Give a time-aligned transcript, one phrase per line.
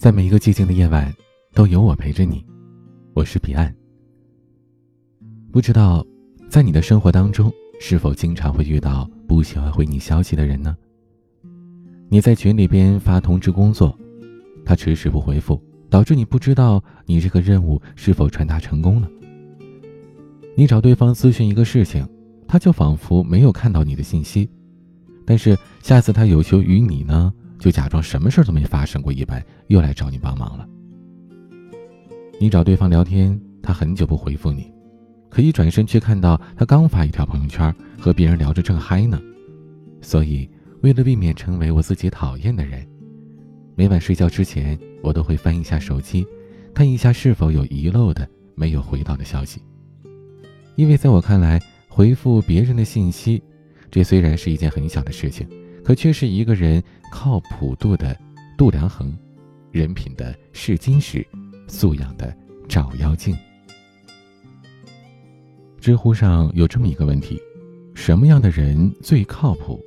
[0.00, 1.14] 在每一个寂静的夜晚，
[1.52, 2.42] 都有我陪着你。
[3.12, 3.70] 我是彼岸。
[5.52, 6.02] 不知道，
[6.48, 10.74] 在你的生活当中，是否经常会遇到不喜欢回你消息的人呢？
[12.08, 13.94] 你在群里边发通知工作，
[14.64, 19.10] 他迟迟不回复，导致你不知道你这个任务是否传达成功了。
[20.56, 22.08] 你找对方咨询一个事情，
[22.48, 24.48] 他就仿佛没有看到你的信息，
[25.26, 27.30] 但是下次他有求于你呢？
[27.60, 30.66] 就假装什么事都没发生过一般，又来找你帮忙了。
[32.40, 34.72] 你找对方聊天，他很久不回复你，
[35.28, 39.20] 可一转身却看到他刚发一条朋友圈，和别人聊着正嗨呢。
[40.00, 40.48] 所以，
[40.80, 42.84] 为了避免成为我自己讨厌的人，
[43.76, 46.26] 每晚睡觉之前，我都会翻一下手机，
[46.72, 49.60] 看一下是否有遗漏的、没有回到的消息。
[50.76, 53.42] 因为在我看来，回复别人的信息，
[53.90, 55.46] 这虽然是一件很小的事情。
[55.90, 56.80] 可却是一个人
[57.10, 58.16] 靠谱度的
[58.56, 59.12] 度量衡，
[59.72, 61.26] 人品的试金石，
[61.66, 62.32] 素养的
[62.68, 63.36] 照妖镜。
[65.80, 67.42] 知乎上有这么一个问题：
[67.92, 69.80] 什么样的人最靠谱？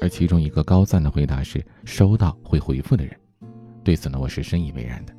[0.00, 3.16] 而其中一个高赞的回答是：收到会回复的人。
[3.84, 5.14] 对此呢，我是深以为然的。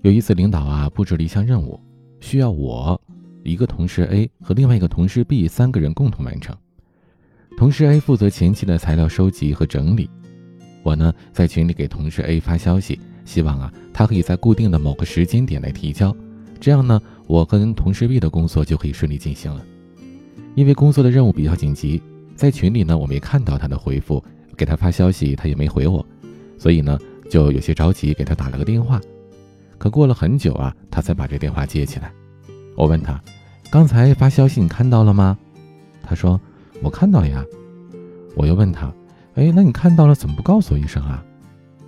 [0.00, 1.78] 有一次，领导啊布置了一项任务，
[2.18, 2.98] 需要我、
[3.44, 6.56] 一个同事 A 和另外一个同事 B 三个人共同完成。
[7.62, 10.10] 同事 A 负责前期的材料收集和整理，
[10.82, 16.12] 我呢在群里给同事 A 发消息，希望啊他可以在固定的某个时间点来提交，
[16.58, 19.64] 这样呢我跟同事 B 的工作就可以顺利进行了。
[20.56, 22.02] 因为工作的任务比较紧急，
[22.34, 24.20] 在群里呢我没看到他的回复，
[24.56, 26.04] 给他发消息他也没回我，
[26.58, 26.98] 所以呢
[27.30, 29.00] 就有些着急，给他打了个电话。
[29.78, 32.12] 可过了很久啊，他才把这电话接起来。
[32.76, 33.22] 我问他，
[33.70, 35.38] 刚才发消息你看到了吗？
[36.02, 36.40] 他说。
[36.82, 37.44] 我看到了呀，
[38.34, 38.92] 我又问他，
[39.34, 41.22] 哎，那你看到了怎么不告诉我一声啊？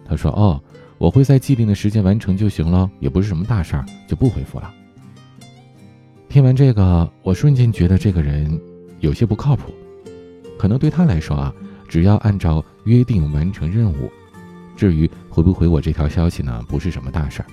[0.06, 0.62] 他说，哦，
[0.98, 4.72] 我会在既定的时间完成就行了，也不是什么大事儿，就不回复了。
[6.28, 8.60] 听完这个，我瞬间觉得这个人
[9.00, 9.72] 有些不靠谱。
[10.58, 11.52] 可能对他来说啊，
[11.88, 14.10] 只要按照约定完成任务，
[14.76, 17.46] 至于回不回我这条消息呢，不是什么大事儿。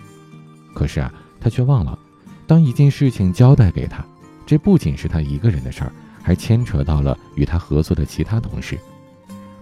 [0.73, 1.97] 可是啊，他却忘了，
[2.45, 4.05] 当一件事情交代给他，
[4.45, 5.91] 这不仅是他一个人的事儿。
[6.21, 8.77] 还牵扯到了与他合作的其他同事，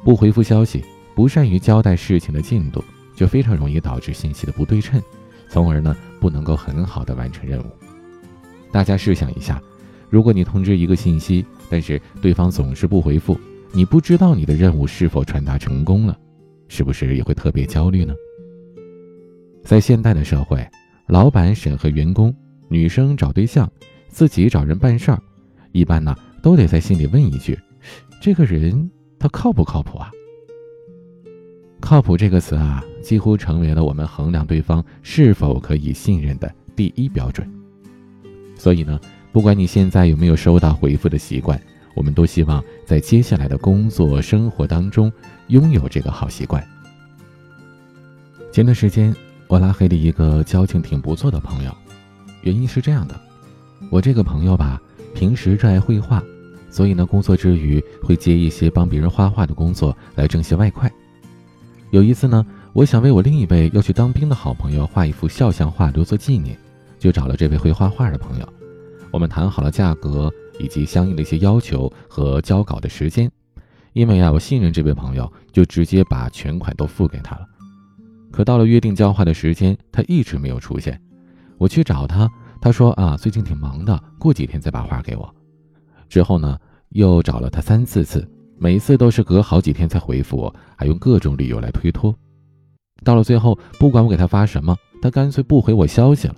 [0.03, 0.83] 不回复消息，
[1.15, 2.83] 不善于交代事情的进度，
[3.15, 5.01] 就非常容易导致信息的不对称，
[5.49, 7.65] 从而呢不能够很好的完成任务。
[8.71, 9.61] 大家试想一下，
[10.09, 13.39] 如果你通知一个信息，但是对方总是不回复，
[13.71, 16.17] 你不知道你的任务是否传达成功了，
[16.67, 18.13] 是不是也会特别焦虑呢？
[19.63, 20.65] 在现代的社会，
[21.07, 22.35] 老板审核员工，
[22.67, 23.69] 女生找对象，
[24.07, 25.21] 自己找人办事儿，
[25.71, 26.15] 一般呢。
[26.39, 27.57] 都得在心里问一句：
[28.21, 30.11] 这个人他靠不靠谱啊？
[31.79, 37.49] 靠谱这个词啊，几乎成为了我们衡量对方是否可以信任的第一标准。
[38.57, 38.99] 所以呢，
[39.31, 41.59] 不管你现在有没有收到回复的习惯，
[41.95, 45.11] 我们都希望在接下来的工作生活当中
[45.47, 46.61] 拥有这个好习惯。
[48.51, 49.15] 前段时间，
[49.47, 51.75] 我拉黑了一个交情挺不错的朋友，
[52.41, 53.19] 原因是这样的：
[53.89, 54.81] 我这个朋友吧。
[55.13, 56.23] 平时热爱绘画，
[56.69, 60.91] 所以呢，工作之余会接一些帮别人画画的工作来挣些外快。
[61.91, 66.57] 有一次呢，我想为我另一位要去当兵的好朋友画一幅肖像画留作纪念，
[66.99, 68.47] 就找了这位会画画的朋友。
[69.11, 73.29] 我们谈好了价格以及相应的一些要求和交稿的时间。
[73.93, 77.45] 因为啊，我信任这位朋友，就直接把全款都付给他了。
[78.31, 81.01] 可到了约定交画的时间，他一直没有出现。
[81.57, 82.29] 我去找他。
[82.61, 85.33] 他说啊，最近挺忙的，过几天再把画给我。
[86.09, 86.57] 之后呢，
[86.89, 88.27] 又找了他三四次，
[88.57, 92.13] 每次都是隔好几天才回复我，还用各种理由来推脱。
[93.03, 96.35] 到了最后，不管我给他发什么，他干脆不回我消息了。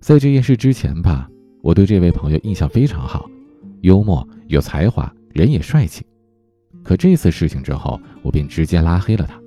[0.00, 1.28] 在这件事之前吧，
[1.62, 3.28] 我对这位朋友印象非常好，
[3.82, 6.04] 幽默、有才华，人也帅气。
[6.82, 9.38] 可这次事情之后，我便直接拉黑了他。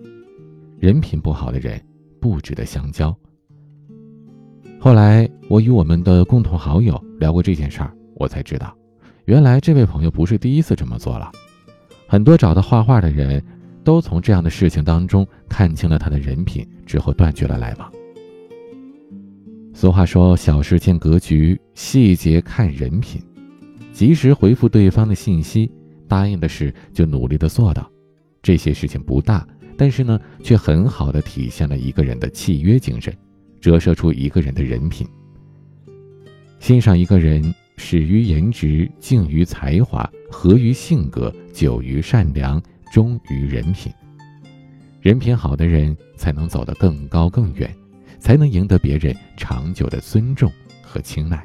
[0.79, 1.83] 人品不好的人，
[2.21, 3.17] 不值得相交。
[4.85, 8.71] 后来，我与我们的共同好友聊过这件事儿，我才知道，
[9.25, 11.31] 原来这位朋友不是第一次这么做了。
[12.05, 13.43] 很多找他画画的人，
[13.83, 17.91] 都从这样的事情当中看清了他的人品，之后断绝了来往。
[19.73, 23.19] 俗话说：“小事见格局，细节看人品。”
[23.91, 25.71] 及时回复对方的信息，
[26.07, 27.89] 答应的事就努力的做到。
[28.43, 33.11] 这些事情不大，但是呢，却很好的体现了一个人的契约精神。
[33.65, 35.07] 折射出一个人的人品。
[36.59, 42.61] 欣赏一个人，始于颜值，敬于才华，合于性格，久于善良，
[42.93, 43.91] 忠于人品。
[45.01, 47.75] 人品好的人才能走得更高更远，
[48.19, 50.51] 才能赢得别人长久的尊重
[50.83, 51.43] 和青睐。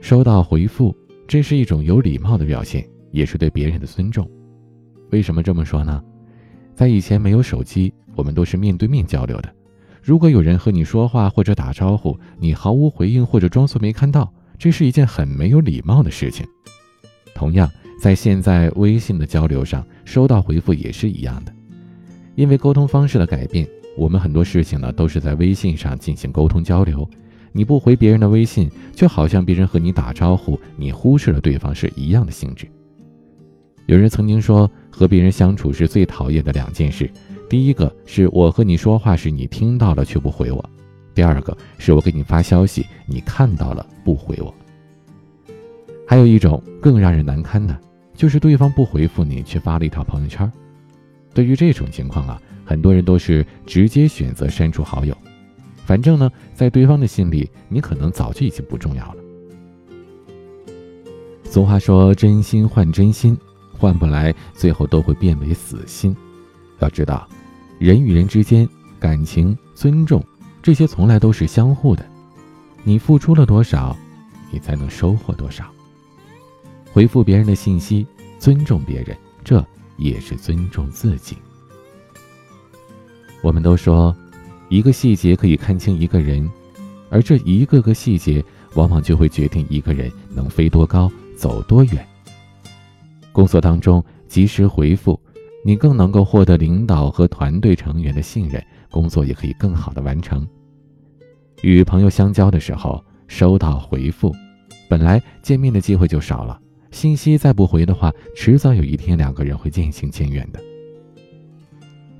[0.00, 0.92] 收到回复，
[1.28, 4.28] 这是一种有礼貌的表现，也是对别人的尊重。
[5.12, 6.02] 为什么这么说呢？
[6.74, 9.54] 在以前没有手机，我们都是面对面交流的。
[10.02, 16.46] 如果有人和你说话或者打招呼，你毫无回应或者装作没看到，这是一件很没有礼貌的事情。
[17.34, 21.52] 同样，在现在微信的交流上，收到回复也是一样的。
[22.34, 23.66] 因为沟通方式的改变，
[23.96, 27.08] 我们很多事情呢都是在微信上进行沟通交流。
[27.52, 32.68] 你不回别人的微信，就好像别人和你打招呼，你忽视了对方是一样的性质。
[33.86, 37.10] 有人曾经说，和别人相处是最讨厌的两件事：
[37.48, 40.62] 第一个是我和你说话时你听到了却不回我；
[41.14, 44.54] 第二个是我给你发消息你看到了不回我。
[46.06, 47.78] 还有一种更让人难堪的，
[48.14, 50.50] 就是对方不回复你却发了一条朋友圈。
[51.32, 55.16] 对于这种情况啊，很多人都是直接选择删除好友，
[55.86, 59.16] 反正呢，在对方的心里，你可能早就已经不重要了。
[61.44, 63.36] 俗话说：“真心换真心。”
[63.72, 66.14] 换不来，最后都会变为死心。
[66.80, 67.28] 要知道，
[67.78, 70.22] 人与人之间感情、尊重
[70.60, 72.04] 这些从来都是相互的。
[72.82, 73.96] 你付出了多少，
[74.50, 75.64] 你才能收获多少。
[76.92, 78.06] 回复别人的信息，
[78.38, 79.64] 尊重别人，这
[79.96, 81.36] 也是尊重自己。
[83.42, 84.14] 我们都说，
[84.68, 86.50] 一个细节可以看清一个人，
[87.10, 88.44] 而这一个个细节，
[88.74, 92.04] 往往就会决定一个人能飞多高，走多远。
[93.30, 95.20] 工作当中及时回复，
[95.64, 100.46] 你更能够获得领导和团队成员的信任，工作也可以更好的完成。
[101.62, 104.34] 与朋友相交的时候，收到回复，
[104.88, 106.58] 本来见面的机会就少了，
[106.92, 110.60] 信息再不回的话，迟早有一天两个人会渐行渐远的。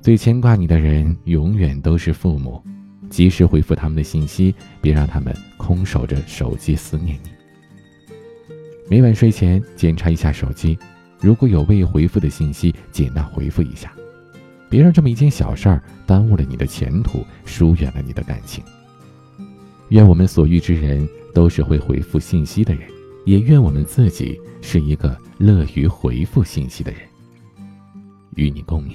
[0.01, 2.61] 最牵挂你的人，永远都是父母，
[3.09, 7.29] 及时回复他们的信息，别让他们空守着手机思念你。
[8.89, 10.77] 每晚睡前检查一下手机。
[11.21, 13.91] 如果有未回复的信息，尽量回复一下，
[14.69, 18.63] 别让这么一件小事儿耽误了你的前途，疏远了你的感情。
[19.89, 22.87] 愿我们所遇之人都是会回复信息的人，
[23.25, 27.01] 也愿我们自己是一个乐于回复信息的人。
[28.35, 28.93] 与你共勉。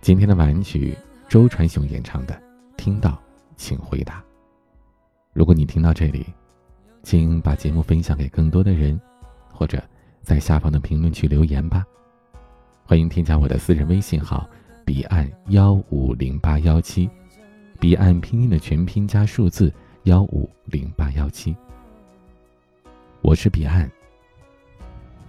[0.00, 0.96] 今天的晚曲，
[1.28, 2.34] 周传雄演唱的
[2.76, 3.20] 《听到，
[3.56, 4.20] 请回答》。
[5.32, 6.24] 如果你听到这里，
[7.02, 9.00] 请把节目分享给更多的人，
[9.50, 9.82] 或者。
[10.26, 11.86] 在下方的评论区留言吧，
[12.84, 14.44] 欢迎添加我的私人微信号：
[14.84, 17.08] 彼岸幺五零八幺七，
[17.78, 21.54] 彼岸拼音的全拼加数字幺五零八幺七。
[23.22, 23.88] 我是彼岸，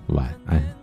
[0.07, 0.76] 晚安。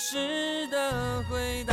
[0.00, 1.69] 时的回答。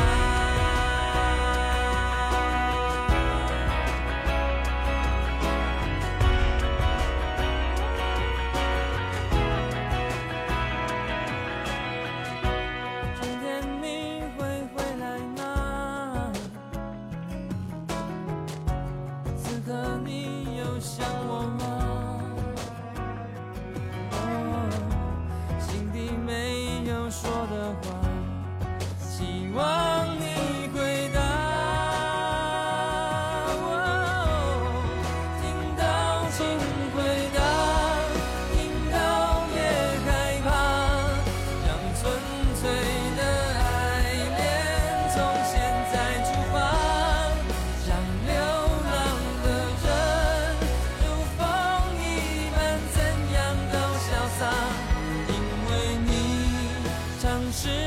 [57.57, 57.87] 是。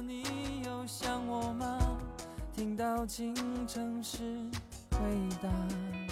[0.00, 1.78] 你有想我吗？
[2.54, 3.34] 听到清
[3.66, 4.22] 晨时
[4.92, 4.98] 回
[5.42, 6.05] 答。